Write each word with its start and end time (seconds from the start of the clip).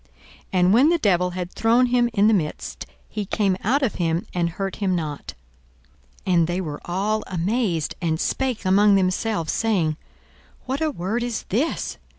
And 0.51 0.73
when 0.73 0.89
the 0.89 0.97
devil 0.97 1.29
had 1.37 1.51
thrown 1.51 1.85
him 1.85 2.09
in 2.11 2.25
the 2.25 2.33
midst, 2.33 2.87
he 3.07 3.23
came 3.23 3.55
out 3.63 3.83
of 3.83 3.93
him, 4.01 4.25
and 4.33 4.49
hurt 4.49 4.77
him 4.77 4.95
not. 4.95 5.35
42:004:036 6.25 6.33
And 6.33 6.47
they 6.47 6.59
were 6.59 6.81
all 6.85 7.23
amazed, 7.27 7.93
and 8.01 8.19
spake 8.19 8.65
among 8.65 8.95
themselves, 8.95 9.51
saying, 9.53 9.97
What 10.65 10.81
a 10.81 10.89
word 10.89 11.21
is 11.21 11.43
this! 11.49 11.97